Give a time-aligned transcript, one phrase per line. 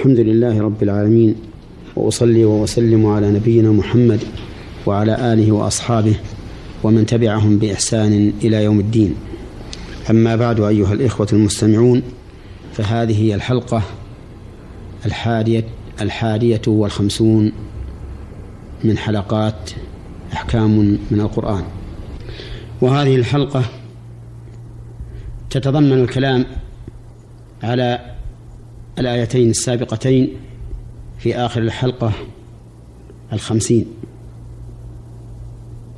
[0.00, 1.34] الحمد لله رب العالمين
[1.96, 4.20] وأصلي وأسلم على نبينا محمد
[4.86, 6.16] وعلى آله وأصحابه
[6.82, 9.14] ومن تبعهم بإحسان إلى يوم الدين.
[10.10, 12.02] أما بعد أيها الإخوة المستمعون
[12.72, 13.82] فهذه هي الحلقة
[15.06, 15.64] الحادية
[16.00, 17.52] الحادية والخمسون
[18.84, 19.70] من حلقات
[20.32, 21.62] أحكام من القرآن.
[22.80, 23.64] وهذه الحلقة
[25.50, 26.44] تتضمن الكلام
[27.62, 28.19] على
[29.00, 30.28] الآيتين السابقتين
[31.18, 32.12] في آخر الحلقة
[33.32, 33.86] الخمسين.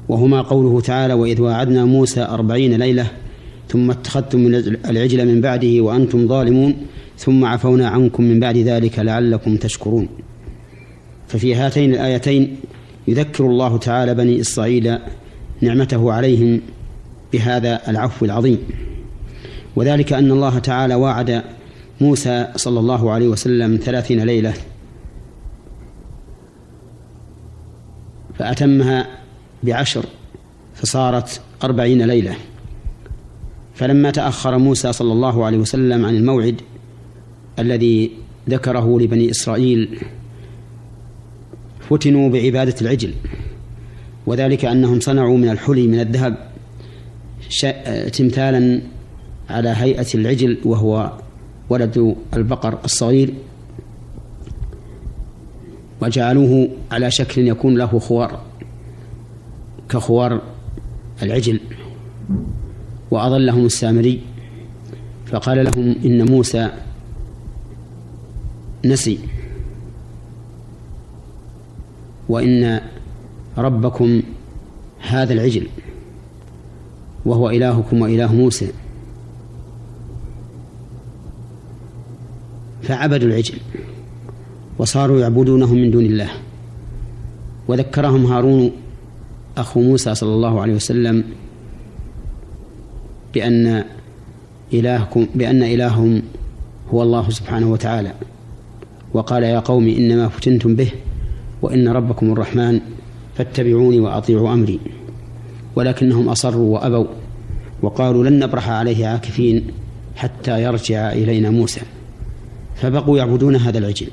[0.08, 3.06] وهما قوله تعالى وإذ واعدنا موسى أربعين ليلة
[3.68, 4.46] ثم اتخذتم
[4.90, 6.74] العجل من بعده وأنتم ظالمون
[7.18, 10.08] ثم عفونا عنكم من بعد ذلك لعلكم تشكرون.
[11.28, 12.56] ففي هاتين الآيتين
[13.08, 14.98] يذكر الله تعالى بني إسرائيل
[15.60, 16.60] نعمته عليهم
[17.32, 18.58] بهذا العفو العظيم.
[19.76, 21.42] وذلك أن الله تعالى وعد
[22.00, 24.54] موسى صلى الله عليه وسلم ثلاثين ليلة
[28.38, 29.06] فأتمها
[29.62, 30.04] بعشر
[30.74, 32.36] فصارت أربعين ليلة.
[33.74, 36.60] فلما تأخر موسى صلى الله عليه وسلم عن الموعد
[37.58, 38.10] الذي
[38.48, 39.98] ذكره لبني إسرائيل
[41.90, 43.14] فتنوا بعبادة العجل
[44.26, 46.36] وذلك أنهم صنعوا من الحلي من الذهب
[48.12, 48.80] تمثالا
[49.50, 51.12] على هيئة العجل وهو
[51.70, 53.34] ولد البقر الصغير
[56.02, 58.40] وجعلوه على شكل يكون له خوار
[59.88, 60.40] كخوار
[61.22, 61.60] العجل.
[63.10, 64.20] وأضلهم السامري
[65.26, 66.70] فقال لهم إن موسى
[68.84, 69.18] نسي
[72.28, 72.80] وإن
[73.58, 74.22] ربكم
[75.00, 75.66] هذا العجل
[77.24, 78.72] وهو إلهكم وإله موسى.
[82.82, 83.54] فعبدوا العجل
[84.78, 86.30] وصاروا يعبدونه من دون الله.
[87.68, 88.72] وذكرهم هارون
[89.56, 91.24] أخو موسى صلى الله عليه وسلم
[93.34, 93.84] بأن
[94.74, 96.22] إلهكم بأن إلههم
[96.90, 98.12] هو الله سبحانه وتعالى.
[99.14, 100.90] وقال يا قوم إنما فتنتم به
[101.62, 102.80] وإن ربكم الرحمن
[103.34, 104.80] فاتبعوني وأطيعوا أمري.
[105.76, 107.06] ولكنهم أصروا وأبوا
[107.82, 109.66] وقالوا لن نبرح عليه عاكفين
[110.16, 111.80] حتى يرجع إلينا موسى.
[112.76, 114.06] فبقوا يعبدون هذا العجل.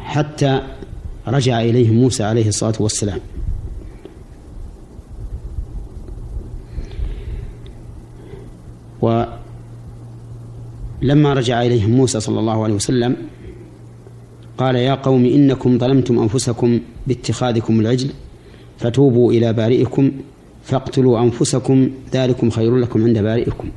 [0.00, 0.60] حتى
[1.28, 3.20] رجع إليهم موسى عليه الصلاة والسلام.
[9.00, 9.32] ولما
[11.32, 13.16] رجع إليهم موسى صلى الله عليه وسلم
[14.58, 18.10] قال يا قوم إنكم ظلمتم أنفسكم باتخاذكم العجل
[18.78, 20.12] فتوبوا إلى بارئكم
[20.64, 23.70] فاقتلوا أنفسكم ذلكم خير لكم عند بارئكم.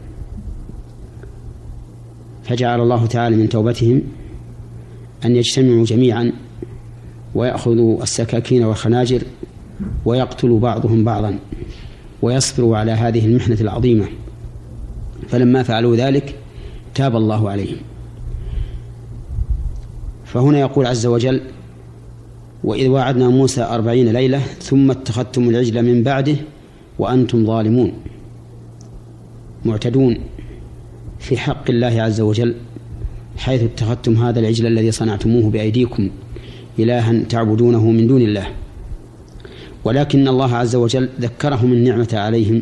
[2.44, 4.02] فجعل الله تعالى من توبتهم
[5.26, 6.32] أن يجتمعوا جميعا
[7.36, 9.24] ويأخذوا السكاكين والخناجر
[10.06, 11.40] ويقتل بعضهم بعضا
[12.22, 14.06] ويصبروا على هذه المحنة العظيمة.
[15.28, 16.36] فلما فعلوا ذلك
[16.96, 17.78] تاب الله عليهم.
[20.26, 21.42] فهنا يقول عز وجل
[22.64, 26.36] وإذ وعدنا موسى أربعين ليلة ثم اتخذتم العجل من بعده
[27.00, 27.94] وأنتم ظالمون
[29.66, 30.18] معتدون.
[31.24, 32.56] في حق الله عز وجل
[33.38, 36.10] حيث اتخذتم هذا العجل الذي صنعتموه بأيديكم
[36.80, 38.48] إلها تعبدونه من دون الله.
[39.84, 42.62] ولكن الله عز وجل ذكرهم النعمة عليهم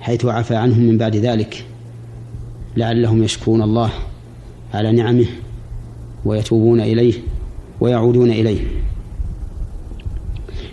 [0.00, 1.64] حيث عفى عنهم من بعد ذلك.
[2.76, 3.90] لعلهم يشكرون الله
[4.74, 5.26] على نعمه
[6.24, 7.14] ويتوبون إليه
[7.80, 8.60] ويعودون إليه.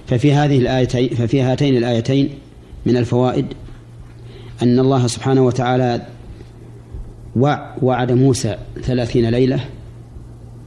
[0.08, 2.30] ففي هذه الآيتين ففي هاتين الآيتين
[2.86, 3.46] من الفوائد
[4.64, 6.17] أن الله سبحانه وتعالى
[7.82, 9.60] وعد موسى ثلاثين ليلة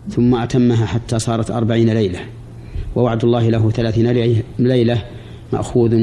[0.08, 2.20] ثم أتمها حتى صارت أربعين ليلة.
[2.96, 4.10] ووعد الله له ثلاثين
[4.58, 5.02] ليلة
[5.52, 5.94] مأخوذ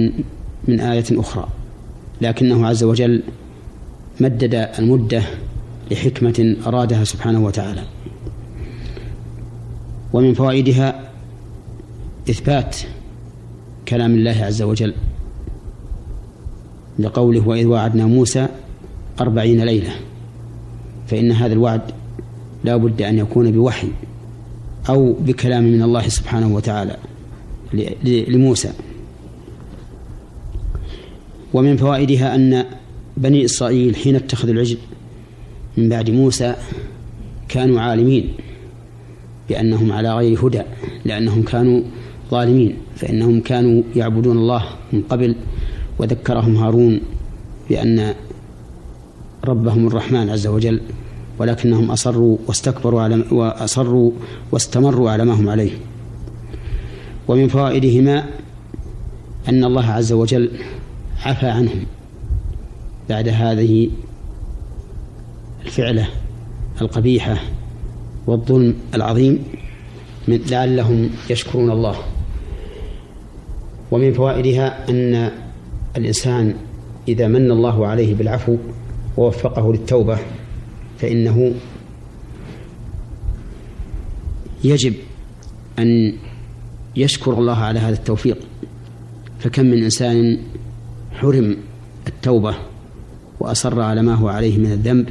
[0.68, 1.48] من آية أخرى.
[2.22, 3.24] لكنه عز وجل
[4.20, 5.24] مدد المدة
[5.92, 7.82] لحكمة أرادها سبحانه وتعالى.
[10.14, 11.10] ومن فوائدها
[12.30, 12.78] إثبات
[13.88, 14.94] كلام الله عز وجل
[17.00, 18.48] لقوله وإذ وعدنا موسى
[19.22, 19.92] أربعين ليلة
[21.08, 21.82] فإن هذا الوعد
[22.64, 23.88] لا بد أن يكون بوحي
[24.90, 26.98] أو بكلام من الله سبحانه وتعالى
[28.04, 28.72] لموسى.
[31.54, 32.66] ومن فوائدها أن
[33.18, 34.78] بني إسرائيل حين اتخذوا العجل
[35.78, 36.56] من بعد موسى
[37.50, 38.34] كانوا عالمين
[39.50, 40.62] بأنهم على غير هدى
[41.06, 41.82] لأنهم كانوا
[42.32, 44.64] ظالمين فإنهم كانوا يعبدون الله
[44.94, 45.36] من قبل
[46.00, 47.00] وذكرهم هارون
[47.70, 48.14] بأن
[49.48, 50.82] ربهم الرحمن عز وجل
[51.40, 54.12] ولكنهم أصروا واستكبروا على وأصروا
[54.52, 55.72] واستمروا على ما هم عليه.
[57.28, 58.26] ومن فوائدهما
[59.50, 60.52] أن الله عز وجل
[61.26, 61.86] عفى عنهم
[63.10, 63.90] بعد هذه
[65.66, 66.08] الفعلة
[66.82, 67.38] القبيحة
[68.28, 69.44] والظلم العظيم
[70.28, 71.96] من لعلهم يشكرون الله.
[73.92, 75.32] ومن فوائدها أن
[75.98, 76.54] الإنسان
[77.08, 78.58] إذا من الله عليه بالعفو
[79.18, 80.18] ووفقه للتوبة
[81.00, 81.54] فإنه
[84.64, 84.94] يجب
[85.80, 86.14] أن
[86.96, 88.38] يشكر الله على هذا التوفيق.
[89.40, 90.40] فكم من إنسان
[91.12, 91.58] حرم
[92.08, 92.56] التوبة
[93.40, 95.10] وأصر على ما هو عليه من الذنب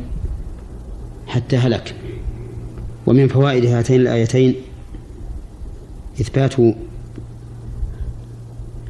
[1.27, 1.95] حتى هلك.
[3.07, 4.55] ومن فوائد هاتين الآيتين
[6.21, 6.55] إثبات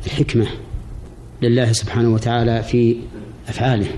[0.06, 0.46] الحكمة
[1.42, 2.96] لله سبحانه وتعالى في
[3.48, 3.88] أفعاله.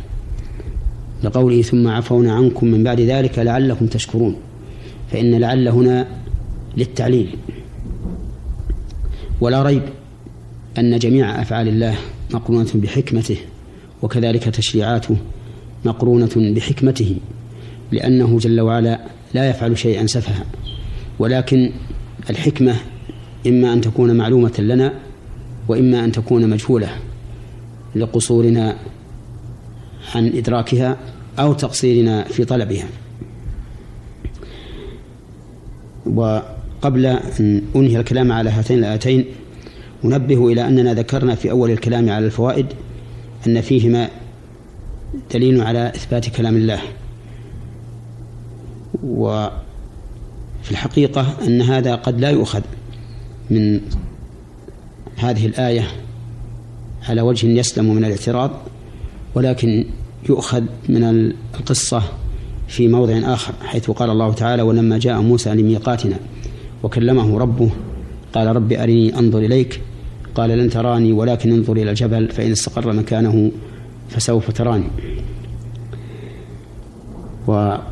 [1.24, 4.36] لقوله ثم عفونا عنكم من بعد ذلك لعلكم تشكرون.
[5.12, 6.06] فإن لعل هنا
[6.76, 7.36] للتعليل.
[9.40, 9.82] ولا ريب
[10.78, 11.94] أن جميع أفعال الله
[12.34, 13.36] مقرونة بحكمته
[14.02, 15.16] وكذلك تشريعاته
[15.84, 17.16] مقرونة بحكمته
[17.92, 19.00] لأنه جل وعلا
[19.34, 20.44] لا يفعل شيئا سفها.
[21.18, 21.70] ولكن
[22.30, 22.74] الحكمة
[23.46, 24.94] إما أن تكون معلومة لنا
[25.68, 26.88] وإما أن تكون مجهولة
[27.96, 28.76] لقصورنا
[30.14, 30.96] عن إدراكها
[31.38, 32.86] أو تقصيرنا في طلبها.
[36.06, 39.24] وقبل أن أنهي الكلام على هاتين الآيتين
[40.04, 42.66] أنبه إلى أننا ذكرنا في أول الكلام على الفوائد
[43.46, 44.08] أن فيهما
[45.34, 46.80] دليل على إثبات كلام الله.
[49.04, 49.50] وفي
[50.70, 52.62] الحقيقة أن هذا قد لا يؤخذ
[53.50, 53.80] من
[55.16, 55.88] هذه الآية
[57.08, 58.50] على وجه يسلم من الاعتراض
[59.38, 59.84] ولكن
[60.28, 62.02] يؤخذ من القصة
[62.68, 66.16] في موضع آخر حيث قال الله تعالى ولما جاء موسى لميقاتنا
[66.82, 67.70] وكلمه ربه
[68.32, 69.80] قال رب أرني أنظر إليك
[70.34, 73.50] قال لن تراني ولكن انظر إلى الجبل فإن استقر مكانه
[74.08, 74.90] فسوف تراني.
[77.46, 77.84] ومذهب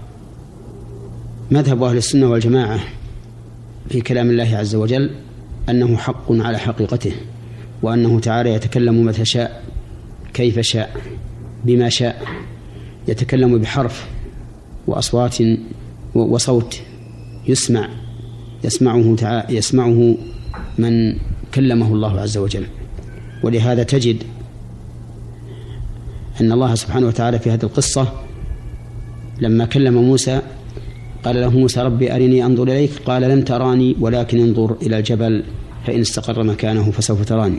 [1.82, 2.80] أهل السنة والجماعة
[3.88, 5.10] في كلام الله عز وجل
[5.68, 7.12] أنه حق على حقيقته
[7.82, 9.62] وأنه تعالى يتكلم متى شاء
[10.34, 11.16] كيف شاء.
[11.66, 12.22] بما شاء.
[13.08, 14.06] يتكلم بحرف
[14.86, 15.36] وأصوات
[16.14, 16.80] وصوت
[17.48, 17.88] يسمع
[18.64, 19.16] يسمعه
[19.50, 20.16] يسمعه
[20.78, 21.16] من
[21.54, 22.66] كلمه الله عز وجل.
[23.42, 24.22] ولهذا تجد
[26.40, 28.12] أن الله سبحانه وتعالى في هذه القصة
[29.40, 30.42] لما كلم موسى
[31.24, 35.44] قال له موسى ربي أرني أنظر إليك قال لن تراني ولكن انظر إلى الجبل
[35.86, 37.58] فإن استقر مكانه فسوف تراني.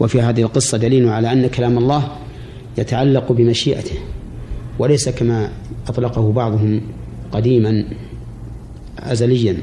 [0.00, 2.08] وفي هذه القصة دليل على أن كلام الله
[2.78, 3.94] يتعلق بمشيئته
[4.78, 5.50] وليس كما
[5.88, 6.80] أطلقه بعضهم
[7.32, 7.84] قديما
[8.98, 9.56] أزليا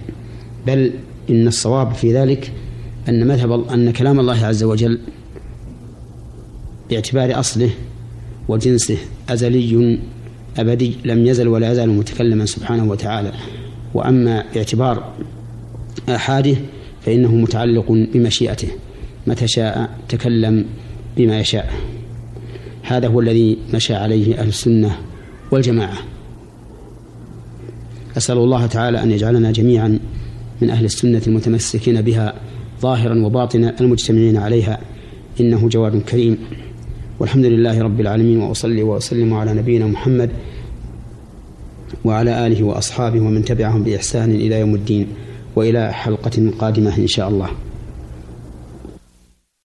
[0.67, 0.91] بل
[1.29, 2.51] إن الصواب في ذلك
[3.09, 4.99] أن مذهب أن كلام الله عز وجل
[6.89, 7.69] باعتبار أصله
[8.47, 8.97] وجنسه
[9.29, 9.99] أزلي
[10.57, 13.31] أبدي لم يزل ولا يزال متكلما سبحانه وتعالى.
[13.93, 15.13] وأما باعتبار
[16.09, 16.55] آحاده
[17.01, 18.67] فإنه متعلق بمشيئته
[19.27, 20.65] متى شاء تكلم
[21.17, 21.73] بما يشاء.
[22.87, 24.97] هذا هو الذي مشى عليه أهل السنة
[25.51, 25.97] والجماعة.
[28.17, 29.99] أسأل الله تعالى أن يجعلنا جميعا
[30.61, 32.33] من أهل السنة المتمسكين بها
[32.81, 34.79] ظاهرا وباطنا المجتمعين عليها.
[35.39, 36.37] إنه جواد كريم.
[37.19, 40.29] والحمد لله رب العالمين وأصلي وأسلم على نبينا محمد
[42.05, 45.07] وعلى آله وأصحابه ومن تبعهم بإحسان إلى يوم الدين
[45.55, 47.49] وإلى حلقة قادمة إن شاء الله.